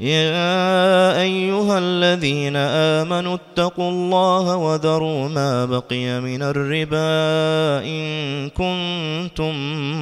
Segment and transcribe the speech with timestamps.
[0.00, 9.54] يا أيها الذين آمنوا اتقوا الله وذروا ما بقي من الربا إن كنتم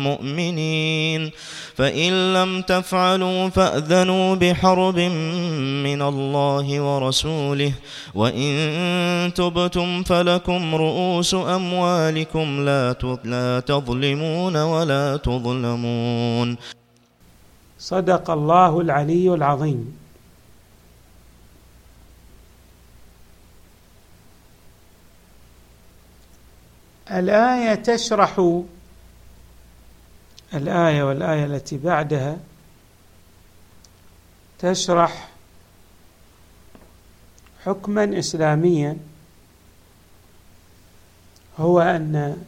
[0.05, 1.31] مؤمنين
[1.77, 4.99] فإن لم تفعلوا فأذنوا بحرب
[5.85, 7.73] من الله ورسوله
[8.15, 12.65] وإن تبتم فلكم رؤوس أموالكم
[13.25, 16.57] لا تظلمون ولا تظلمون
[17.83, 19.99] صدق الله العلي العظيم.
[27.11, 28.61] الآية تشرح
[30.55, 32.37] الآية والآية التي بعدها
[34.59, 35.29] تشرح
[37.65, 38.97] حكما اسلاميا
[41.59, 42.43] هو أن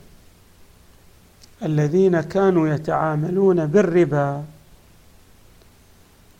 [1.63, 4.45] الذين كانوا يتعاملون بالربا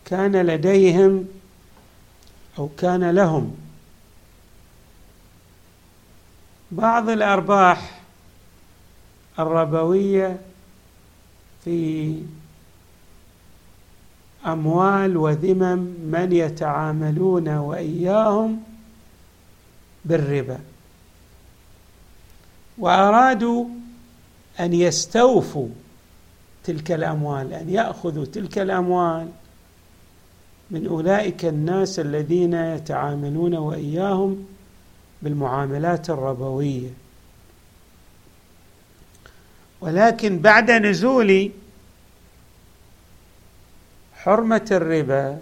[0.05, 1.27] كان لديهم
[2.57, 3.55] أو كان لهم.
[6.71, 8.01] بعض الأرباح
[9.39, 10.39] الربوية
[11.63, 12.19] في
[14.45, 15.77] أموال وذمم
[16.11, 18.63] من يتعاملون وإياهم
[20.05, 20.59] بالربا
[22.77, 23.65] وأرادوا
[24.59, 25.67] أن يستوفوا
[26.63, 29.29] تلك الأموال أن يأخذوا تلك الأموال
[30.71, 34.45] من أولئك الناس الذين يتعاملون وإياهم
[35.21, 36.89] بالمعاملات الربوية.
[39.81, 41.51] ولكن بعد نزول
[44.15, 45.39] حرمة الربا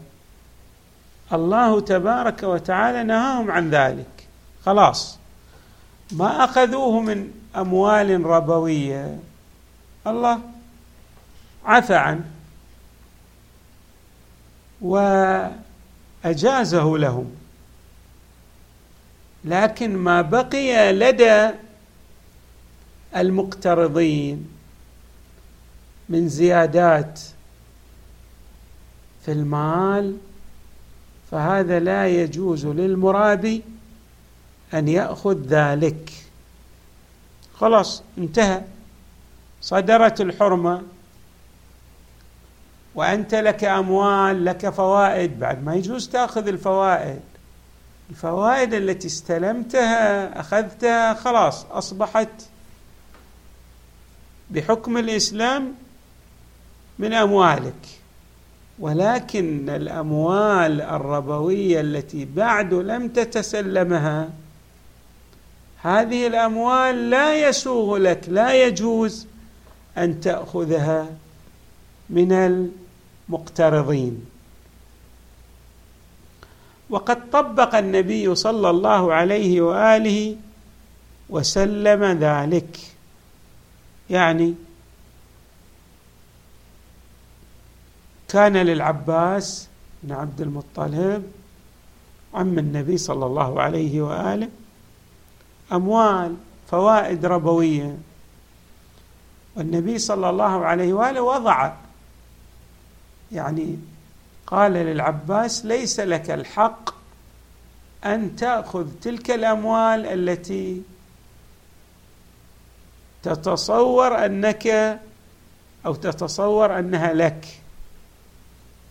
[1.33, 4.27] الله تبارك وتعالى نهاهم عن ذلك.
[4.65, 5.17] خلاص
[6.11, 9.19] ما أخذوه من أموال ربوية
[10.07, 10.39] الله
[11.65, 12.32] عفى عنه.
[14.83, 15.57] وأجازه
[16.97, 17.35] لهم
[19.45, 21.49] لكن ما بقي لدى
[23.15, 24.47] المقترضين
[26.09, 27.19] من زيادات
[29.25, 30.17] في المال
[31.31, 33.61] فهذا لا يجوز للمرابي
[34.73, 36.11] أن يأخذ ذلك.
[37.55, 38.61] خلاص انتهى.
[39.61, 40.81] صدرت الحرمة.
[42.95, 45.39] وأنت لك أموال لك فوائد.
[45.39, 47.19] بعد ما يجوز تأخذ الفوائد.
[48.09, 52.29] الفوائد التي استلمتها أخذتها خلاص أصبحت
[54.51, 55.73] بحكم الإسلام
[56.99, 57.73] من أموالك.
[58.79, 64.29] ولكن الأموال الربوية التي بعد لم تتسلمها
[65.81, 69.27] هذه الأموال لا يسوغ لك لا يجوز
[69.97, 71.07] أن تأخذها
[72.09, 72.31] من
[73.29, 74.25] مقترضين.
[76.89, 80.35] وقد طبق النبي صلى الله عليه وآله
[81.29, 82.79] وسلم ذلك.
[84.09, 84.53] يعني
[88.27, 89.67] كان للعباس
[90.03, 91.31] بن عبد المطلب
[92.33, 94.49] عم النبي صلى الله عليه وآله
[95.71, 96.35] أموال
[96.67, 97.97] فوائد ربوية.
[99.55, 101.73] والنبي صلى الله عليه وآله وضع
[103.33, 103.77] يعني
[104.47, 106.89] قال للعباس ليس لك الحق
[108.05, 110.81] أن تأخذ تلك الأموال التي
[113.23, 114.67] تتصور أنك
[115.85, 117.45] أو تتصور أنها لك.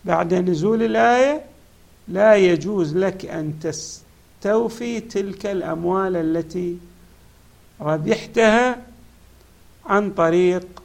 [0.05, 1.41] بعد نزول الآية
[2.07, 6.77] لا يجوز لك أن تستوفي تلك الأموال التي
[7.81, 8.81] ربحتها
[9.85, 10.83] عن طريق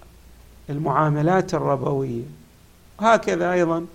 [0.70, 2.22] المعاملات الربوية.
[3.00, 3.86] هكذا أيضا.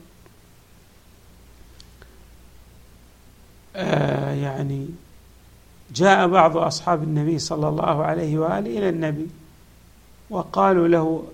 [3.75, 4.87] آه يعني
[5.95, 9.27] جاء بعض أصحاب النبي صلى الله عليه وآله إلى النبي
[10.29, 11.27] وقالوا له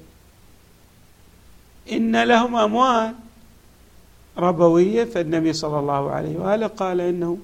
[1.91, 3.13] إن لهم أموال
[4.37, 7.37] ربوية فالنبي صلى الله عليه وآله قال إنه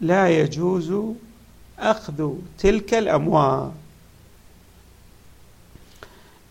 [0.00, 0.94] لا يجوز
[1.78, 3.70] أخذ تلك الأموال.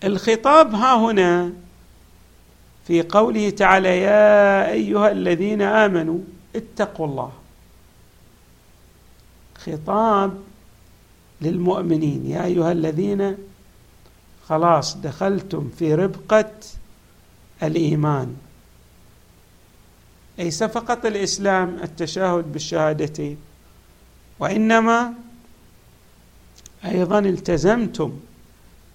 [0.04, 1.54] الخطاب ها هنا
[2.92, 6.20] في قوله تعالى يا أيها الذين آمنوا
[6.56, 7.32] اتقوا الله.
[9.58, 10.38] خطاب
[11.42, 12.32] للمؤمنين.
[12.32, 13.38] يا أيها الذين
[14.50, 16.52] خلاص دخلتم في ربقة
[17.64, 18.36] الإيمان.
[20.38, 23.38] ليس فقط الإسلام التشهد بالشهادتين.
[24.40, 25.14] وإنما
[26.86, 28.20] أيضا التزمتم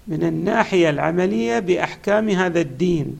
[0.08, 3.18] من الناحية العملية بأحكام هذا الدين.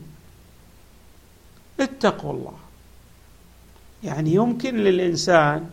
[1.80, 2.56] اتقوا الله.
[4.04, 5.70] يعني يمكن للإنسان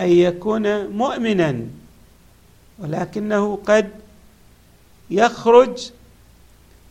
[0.00, 1.60] أن يكون مؤمنا
[2.78, 3.90] ولكنه قد
[5.10, 5.90] يخرج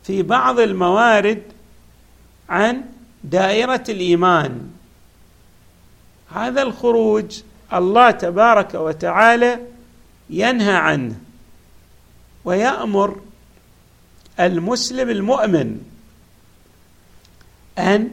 [0.04, 1.42] في بعض الموارد
[2.48, 2.84] عن
[3.24, 4.70] دائرة الإيمان.
[6.30, 7.40] هذا الخروج
[7.72, 9.60] الله تبارك وتعالى
[10.30, 11.14] ينهى عنه
[12.44, 13.20] ويأمر
[14.40, 15.80] المسلم المؤمن.
[17.78, 18.10] أن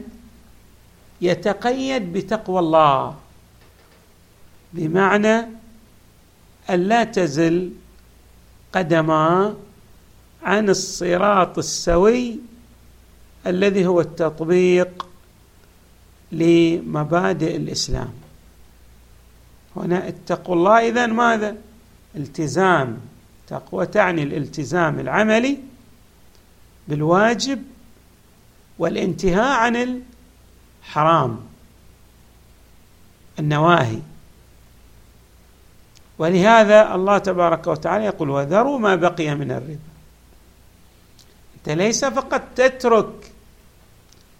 [1.20, 3.16] يتقيد بتقوى الله
[4.72, 5.36] بمعنى
[6.70, 7.72] أن لا تزل
[8.72, 9.54] قدما
[10.42, 12.38] عن الصراط السوي
[13.46, 15.06] الذي هو التطبيق
[16.32, 18.12] لمبادئ الإسلام.
[19.76, 21.56] هنا اتقوا الله إذا ماذا؟
[22.16, 22.98] التزام
[23.46, 25.58] تقوى تعني الالتزام العملي
[26.88, 27.62] بالواجب
[28.78, 30.02] والانتهاء عن
[30.86, 31.40] الحرام
[33.38, 33.98] النواهي.
[36.18, 39.78] ولهذا الله تبارك وتعالى يقول وذروا ما بقي من الربا.
[41.56, 43.32] أنت ليس فقط تترك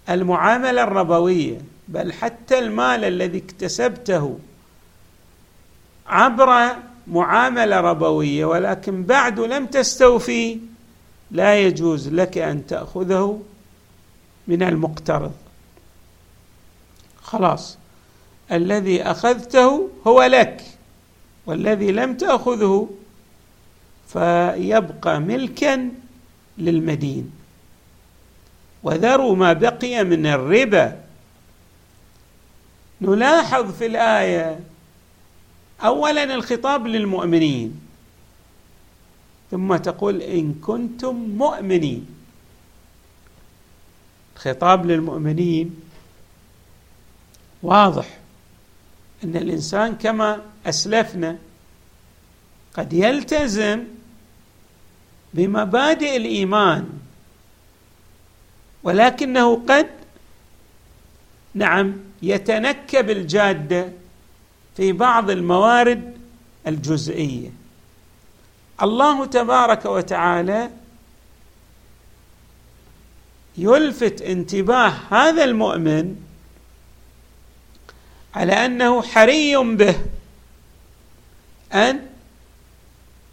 [0.09, 4.39] المعاملة الربوية بل حتى المال الذي اكتسبته
[6.07, 10.59] عبر معاملة ربوية ولكن بعد لم تستوفي
[11.31, 13.41] لا يجوز لك أن تأخذه
[14.49, 15.33] من المقترض.
[17.23, 17.79] خلاص.
[18.53, 20.65] الذي أخذته هو لك
[21.47, 22.91] والذي لم تأخذه
[24.09, 25.91] فيبقى ملكا
[26.59, 27.31] للمدين.
[28.83, 31.03] وذروا ما بقي من الربا.
[33.01, 34.61] نلاحظ في الآية
[35.81, 37.81] اولا الخطاب للمؤمنين
[39.51, 42.16] ثم تقول إن كنتم مؤمنين.
[44.37, 45.81] الخطاب للمؤمنين
[47.63, 48.19] واضح
[49.25, 51.39] أن الإنسان كما أسلفنا
[52.75, 53.85] قد يلتزم
[55.35, 56.89] بمبادئ الإيمان
[58.83, 59.87] ولكنه قد
[61.55, 63.93] نعم يتنكب الجادة
[64.77, 66.17] في بعض الموارد
[66.67, 67.51] الجزئية.
[68.83, 70.71] الله تبارك وتعالى
[73.59, 76.17] يلفت انتباه هذا المؤمن
[78.35, 79.97] على أنه حري به
[81.73, 82.07] أن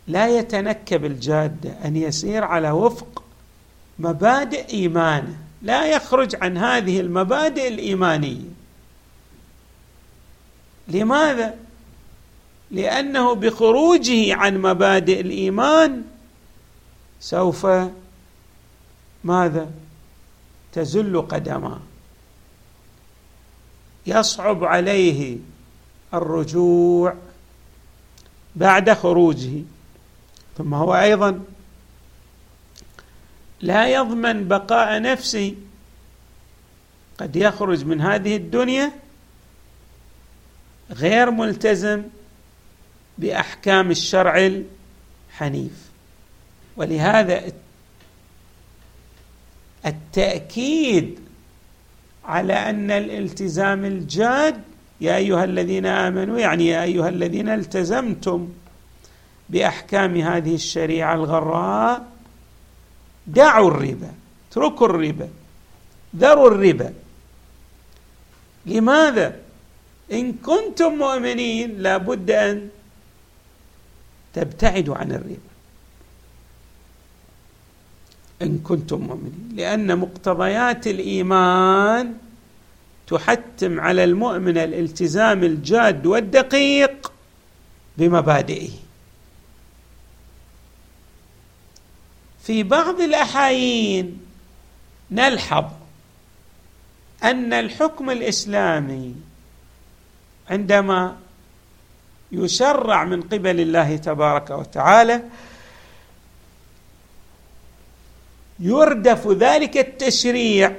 [0.07, 3.23] لا يتنكب الجادة أن يسير على وفق
[3.99, 5.37] مبادئ إيمانه.
[5.61, 8.49] لا يخرج عن هذه المبادئ الإيمانية.
[10.87, 11.55] لماذا؟
[12.71, 16.03] لأنه بخروجه عن مبادئ الإيمان
[17.19, 17.67] سوف
[19.23, 19.71] ماذا؟
[20.73, 21.79] تزل قدماه
[24.07, 25.37] يصعب عليه
[26.13, 27.15] الرجوع
[28.55, 29.61] بعد خروجه.
[30.57, 31.43] ثم هو أيضا
[33.61, 35.55] لا يضمن بقاء نفسه.
[37.17, 38.91] قد يخرج من هذه الدنيا
[40.91, 42.03] غير ملتزم
[43.17, 44.63] بأحكام الشرع
[45.31, 45.91] الحنيف.
[46.77, 47.51] ولهذا
[50.13, 51.19] التاكيد
[52.25, 54.61] على أن الالتزام الجاد
[55.01, 58.49] يا أيها الذين آمنوا يعني يا أيها الذين التزمتم
[59.49, 62.05] بأحكام هذه الشريعة الغراء
[63.27, 64.11] دعوا الربا
[64.51, 65.29] اتركوا الربا
[66.15, 66.93] ذروا الربا.
[68.65, 69.35] لماذا؟
[70.11, 72.69] إن كنتم مؤمنين لابد أن
[74.33, 75.52] تبتعدوا عن الربا.
[78.43, 79.49] إن كنتم مؤمنين.
[79.55, 82.13] لأن مقتضيات الإيمان
[83.07, 87.11] تحتم على المؤمن الالتزام الجاد والدقيق
[87.97, 88.69] بمبادئه.
[92.43, 94.19] في بعض الأحايين
[95.11, 95.65] نلحظ
[97.23, 99.15] أن الحكم الإسلامي
[100.49, 101.15] عندما
[102.31, 105.23] يشرع من قبل الله تبارك وتعالى
[108.59, 110.75] يردف ذلك التشريع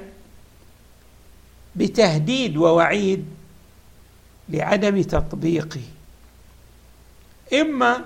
[1.75, 3.25] بتهديد ووعيد
[4.49, 5.81] لعدم تطبيقه.
[7.53, 8.05] إما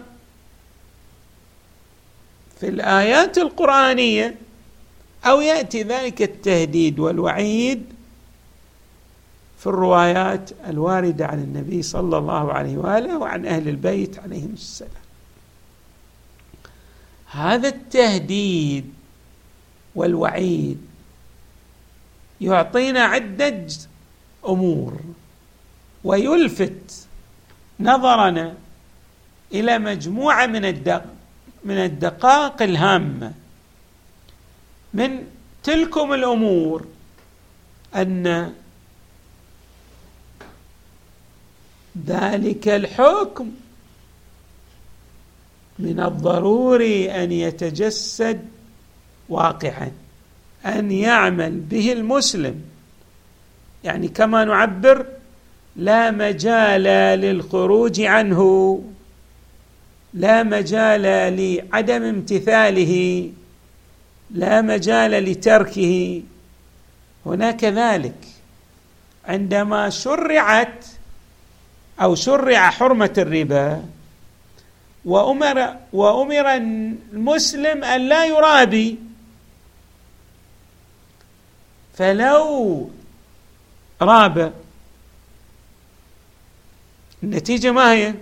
[2.59, 4.35] في الآيات القرآنية
[5.25, 7.85] أو يأتي ذلك التهديد والوعيد
[9.59, 14.91] في الروايات الواردة عن النبي صلى الله عليه وآله وعن أهل البيت عليهم السلام.
[17.31, 18.93] هذا التهديد
[19.95, 20.87] والوعيد.
[22.41, 23.67] يعطينا عده
[24.47, 25.01] أمور
[26.03, 27.07] ويلفت
[27.79, 28.55] نظرنا
[29.53, 31.05] إلى مجموعة من الدق
[31.63, 33.33] من الدقائق الهامة.
[34.93, 35.27] من
[35.63, 36.87] تلكم الأمور
[37.95, 38.53] أن
[42.05, 43.51] ذلك الحكم
[45.79, 48.47] من الضروري أن يتجسد
[49.29, 49.91] واقعا
[50.65, 52.61] أن يعمل به المسلم.
[53.83, 55.05] يعني كما نعبر
[55.75, 56.83] لا مجال
[57.19, 58.81] للخروج عنه
[60.13, 61.01] لا مجال
[61.37, 63.29] لعدم امتثاله
[64.31, 66.21] لا مجال لتركه.
[67.25, 68.15] هناك ذلك.
[69.25, 70.85] عندما شرعت
[72.01, 73.83] أو شرع حرمة الربا
[75.05, 78.97] وأمر وأمر المسلم أن لا يرابي
[81.99, 82.89] فلو
[84.01, 84.53] راب
[87.23, 88.13] النتيجة ما هي؟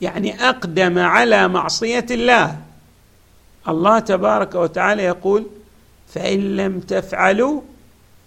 [0.00, 2.60] يعني أقدم على معصية الله.
[3.68, 5.46] الله تبارك وتعالى يقول
[6.14, 7.62] فإن لم تفعلوا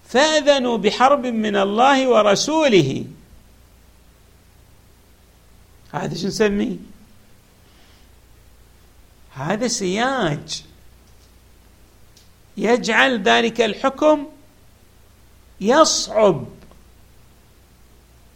[0.08, 3.06] فأذنوا بحرب من الله ورسوله.
[5.92, 6.76] هذا شو نسميه؟
[9.34, 10.71] هذا سياج.
[12.62, 14.28] يجعل ذلك الحكم
[15.62, 16.46] يصعب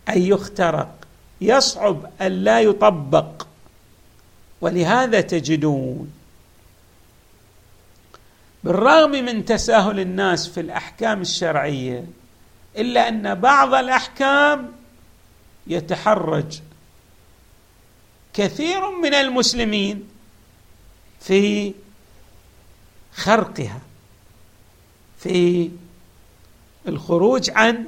[0.10, 0.96] أن يخترق
[1.42, 3.48] يصعب أن لا يطبق.
[4.62, 6.14] ولهذا تجدون
[8.64, 12.06] بالرغم من تساهل الناس في الأحكام الشرعية
[12.78, 14.72] إلا أن بعض الأحكام
[15.68, 16.60] يتحرج.
[18.34, 20.10] كثير من المسلمين
[21.22, 21.74] في
[23.14, 23.80] خرقها.
[25.26, 25.72] في
[26.88, 27.86] الخروج عن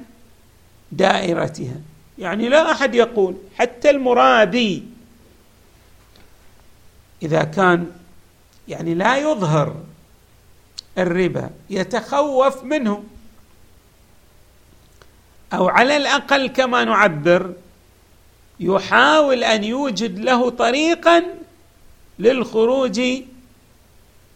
[0.91, 1.75] دائرتها.
[2.17, 4.84] يعني لا أحد يقول حتى المرابي
[7.24, 7.91] إذا كان
[8.67, 9.75] يعني لا يظهر
[10.98, 13.03] الربا يتخوف منه.
[15.53, 17.53] أو على الأقل كما نعبر
[18.60, 21.24] يحاول أن يوجد له طريقا
[22.20, 23.01] للخروج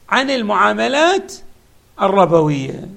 [0.09, 1.33] عن المعاملات
[2.01, 2.89] الربوية.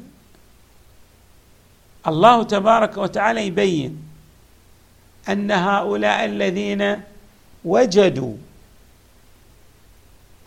[2.07, 4.03] الله تبارك وتعالى يبين
[5.29, 7.01] أن هؤلاء الذين
[7.65, 8.35] وجدوا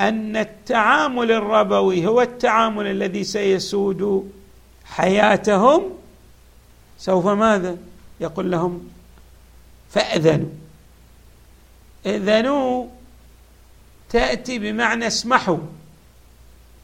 [0.01, 4.31] أن التعامل الربوي هو التعامل الذي سيسود
[4.85, 5.83] حياتهم.
[6.97, 7.77] سوف ماذا؟
[8.19, 8.89] يقول لهم
[9.89, 10.49] فأذنوا.
[12.05, 12.87] إذنوا
[14.09, 15.57] تأتي بمعنى اسمحوا.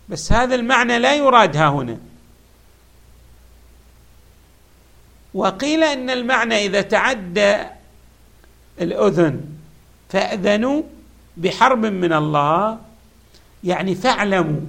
[0.10, 1.98] بس هذا المعنى لا يراد ها هنا.
[5.33, 7.57] وقيل إن المعنى إذا تعدى
[8.81, 9.41] الأذن
[10.10, 10.83] فأذنوا
[11.38, 12.79] بحرب من الله
[13.63, 14.62] يعني فاعلموا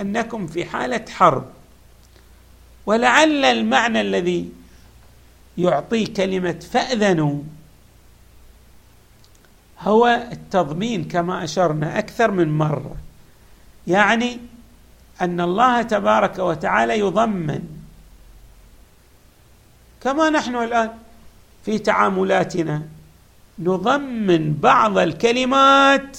[0.00, 1.44] أنكم في حالة حرب.
[2.86, 4.52] ولعل المعنى الذي
[5.58, 7.42] يعطي كلمة فأذنوا
[9.80, 12.96] هو التضمين كما أشرنا أكثر من مرة.
[13.86, 14.38] يعني
[15.20, 17.62] أن الله تبارك وتعالى يضمن.
[20.00, 20.90] كما نحن الآن
[21.64, 22.82] في تعاملاتنا
[23.58, 26.18] نضمن بعض الكلمات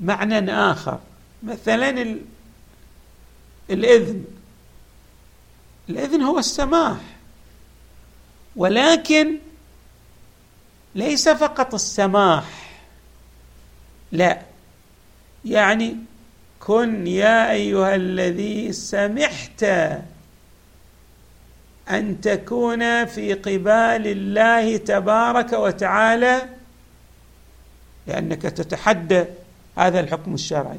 [0.00, 0.98] معنى آخر
[1.42, 2.16] مثلا
[3.70, 4.24] الإذن.
[5.88, 6.98] الإذن هو السماح
[8.56, 9.38] ولكن
[10.94, 12.44] ليس فقط السماح
[14.12, 14.42] لا.
[15.44, 15.96] يعني
[16.60, 19.62] كن يا أيها الذي سمحت
[21.90, 26.48] أن تكون في قبال الله تبارك وتعالى
[28.06, 29.24] لأنك تتحدى
[29.76, 30.78] هذا الحكم الشرعي.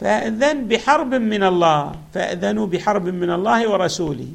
[0.00, 4.28] فأذن بحرب من الله فأذنوا بحرب من الله ورسوله.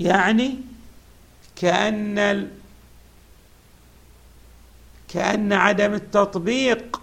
[0.00, 0.56] يعني
[1.56, 2.48] كأن
[5.08, 7.01] كأن عدم التطبيق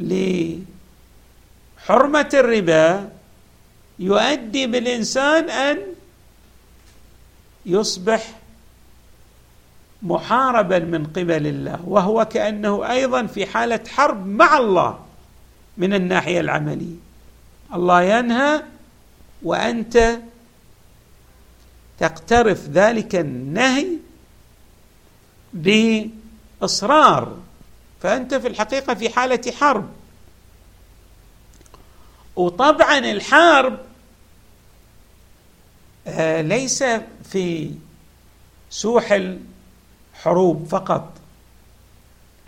[0.00, 0.64] لحرمة
[2.34, 3.10] الربا
[3.98, 5.78] يؤدي بالإنسان أن
[7.66, 8.38] يصبح
[10.02, 15.04] محاربا من قبل الله وهو كأنه أيضا في حالة حرب مع الله
[15.76, 16.96] من الناحية العملية.
[17.74, 18.62] الله ينهى
[19.42, 20.18] وأنت
[21.98, 23.86] تقترف ذلك النهي
[25.54, 27.36] بإصرار
[28.04, 29.88] فأنت في الحقيقة في حالة حرب.
[32.36, 33.78] وطبعا الحرب
[36.06, 36.84] آه، ليس
[37.30, 37.70] في
[38.70, 39.18] سوح
[40.14, 41.12] الحروب فقط.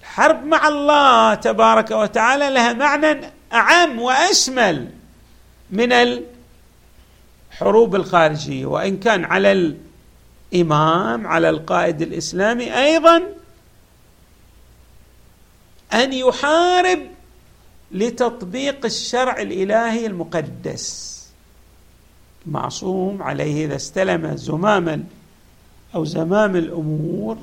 [0.01, 4.91] الحرب مع الله تبارك وتعالى لها معنى أعم وأشمل
[5.71, 5.93] من
[7.53, 8.67] الحروب الخارجية.
[8.67, 9.77] وإن كان على
[10.53, 13.36] الإمام على القائد الإسلامي أيضا
[15.93, 17.00] أن يحارب
[17.93, 21.16] لتطبيق الشرع الإلهي المقدس.
[22.47, 25.05] معصوم عليه إذا استلم زمام
[25.95, 27.38] أو زمام الأمور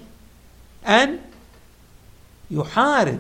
[0.88, 1.20] أن
[2.52, 3.20] يحارب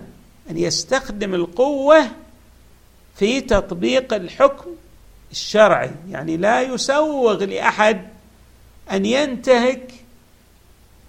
[0.50, 2.08] أن يستخدم القوة
[3.15, 4.70] في تطبيق الحكم
[5.32, 5.92] الشرعي.
[6.10, 8.08] يعني لا يسوغ لأحد
[8.92, 9.94] أن ينتهك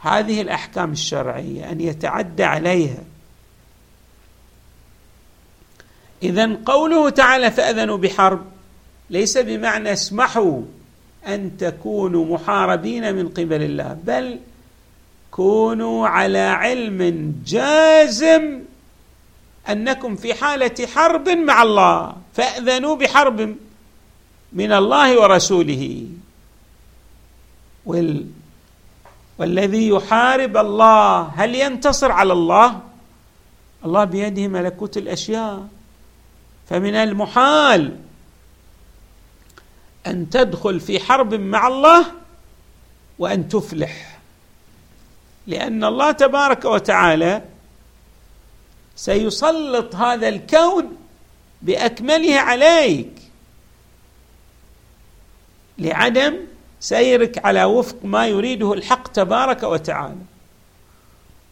[0.00, 3.04] هذه الأحكام الشرعية أن يتعدى عليها.
[6.24, 8.44] اذا قوله تعالى فأذنوا بحرب
[9.10, 10.62] ليس بمعنى اسمحوا
[11.26, 14.40] أن تكونوا محاربين من قبل الله بل
[15.30, 18.60] كونوا على علم جازم
[19.68, 23.56] أنكم في حالة حرب مع الله فأذنوا بحرب
[24.52, 26.06] من الله ورسوله.
[27.86, 28.26] وال
[29.38, 32.80] والذي يحارب الله هل ينتصر على الله؟
[33.84, 35.68] الله بيده ملكوت الأشياء.
[36.68, 37.96] فمن المحال
[40.06, 42.06] أن تدخل في حرب مع الله
[43.18, 44.18] وأن تفلح.
[45.46, 47.42] لأن الله تبارك وتعالى
[48.96, 50.96] سيسلط هذا الكون
[51.62, 53.10] بأكمله عليك.
[55.78, 56.36] لعدم
[56.80, 60.22] سيرك على وفق ما يريده الحق تبارك وتعالى.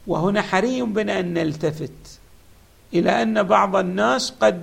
[0.06, 2.20] وهنا حري بنا أن نلتفت
[2.94, 4.62] إلى أن بعض الناس قد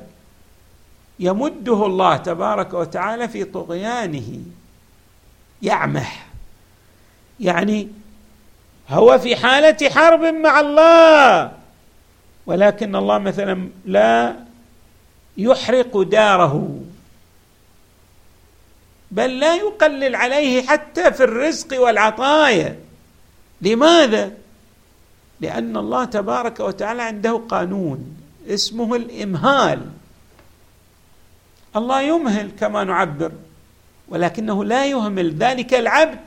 [1.19, 4.39] يمده الله تبارك وتعالى في طغيانه.
[5.61, 6.27] يعمح.
[7.39, 7.87] يعني
[8.89, 11.51] هو في حالة حرب مع الله.
[12.45, 14.35] ولكن الله مثلا لا
[15.37, 16.79] يحرق داره.
[19.11, 22.79] بل لا يقلل عليه حتى في الرزق والعطايا.
[23.61, 24.31] لماذا؟
[25.41, 29.98] لأن الله تبارك وتعالى عنده قانون اسمه الإمهال.
[31.75, 33.31] الله يمهل كما نعبر
[34.07, 36.19] ولكنه لا يهمل ذلك العبد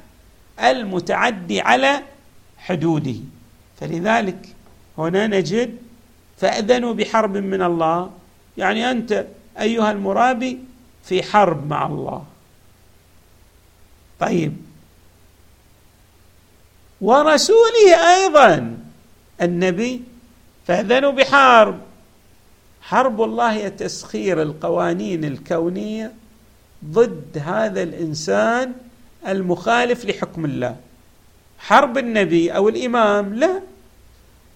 [0.61, 2.03] المتعدي على
[2.59, 3.15] حدوده.
[3.81, 4.49] فلذلك
[4.99, 5.77] هنا نجد
[6.39, 8.11] فأذنوا بحرب من الله.
[8.57, 9.27] يعني أنت
[9.61, 10.59] أيها المرابي
[11.05, 12.25] في حرب مع الله.
[14.21, 14.57] طيب.
[17.01, 18.79] ورسوله أيضا
[19.43, 20.03] النبي
[20.67, 21.81] فأذنوا بحرب.
[22.83, 26.13] حرب الله هي تسخير القوانين الكونية
[26.85, 28.73] ضد هذا الإنسان
[29.27, 30.77] المخالف لحكم الله.
[31.59, 33.63] حرب النبي أو الإمام لا.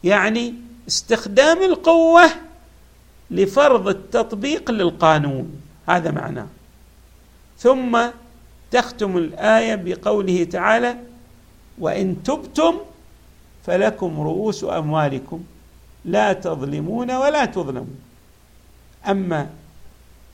[0.05, 0.55] يعني
[0.89, 2.25] استخدام القوة
[3.31, 5.61] لفرض التطبيق للقانون.
[5.89, 6.47] هذا معناه.
[7.59, 7.99] ثم
[8.71, 10.97] تختم الآية بقوله تعالى
[11.79, 12.79] وإن تبتم
[13.67, 15.45] فلكم رؤوس أموالكم
[16.05, 18.06] لا تظلمون ولا تظلمون.
[19.09, 19.51] أما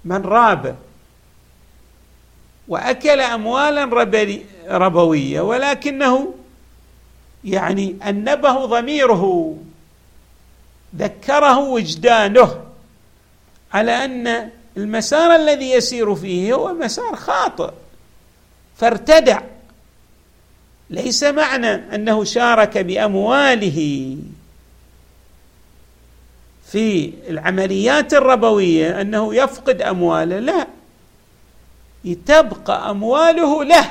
[0.04, 0.76] من راب
[2.68, 3.84] وأكل اموالا
[4.68, 6.34] ربوية ولكنه
[7.44, 9.56] يعني أنبه ضميره
[10.96, 12.60] ذكره وجدانه
[13.72, 17.70] على أن المسار الذي يسير فيه هو مسار خاطئ
[18.76, 19.40] فارتدع.
[20.90, 24.16] ليس معنى أنه شارك بأمواله.
[26.72, 30.66] في العمليات الربوية أنه يفقد أمواله لا.
[32.26, 33.90] تبقى أمواله له.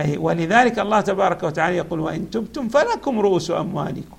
[0.00, 4.16] أي ولذلك الله تبارك وتعالى يقول وإن تبتم فلكم رؤوس أموالكم.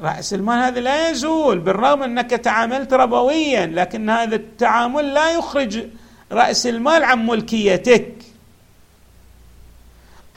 [0.00, 5.84] رأس المال هذا لا يزول بالرغم أنك تعاملت ربويا لكن هذا التعامل لا يخرج
[6.32, 8.14] رأس المال عن ملكيتك.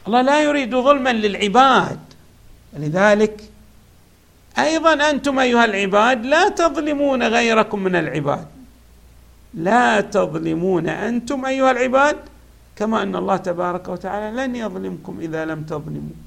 [0.08, 2.00] الله لا يريد ظلما للعباد.
[2.74, 3.52] لذلك
[4.60, 8.48] أيضا أنتم أيها العباد لا تظلمون غيركم من العباد.
[9.54, 12.18] لا تظلمون أنتم أيها العباد
[12.76, 16.18] كما أن الله تبارك وتعالى لن يظلمكم إذا لم تظلموا.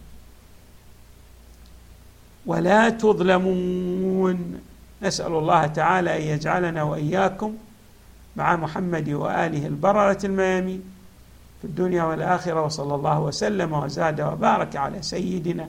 [2.47, 4.61] ولا تظلمون.
[5.03, 7.55] نسأل الله تعالى أن يجعلنا وإياكم
[8.37, 10.83] مع محمد وآله البررة الميامين
[11.61, 15.69] في الدنيا والآخرة وصلى الله وسلم وزاد وبارك على سيدنا